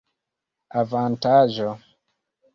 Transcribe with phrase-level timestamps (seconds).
[0.79, 1.69] avantaĝo